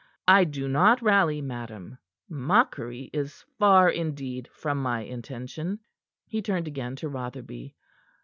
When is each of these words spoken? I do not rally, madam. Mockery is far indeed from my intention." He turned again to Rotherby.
I 0.27 0.45
do 0.45 0.67
not 0.67 1.03
rally, 1.03 1.41
madam. 1.43 1.99
Mockery 2.27 3.11
is 3.13 3.45
far 3.59 3.87
indeed 3.87 4.49
from 4.51 4.81
my 4.81 5.01
intention." 5.01 5.77
He 6.25 6.41
turned 6.41 6.67
again 6.67 6.95
to 6.95 7.07
Rotherby. 7.07 7.75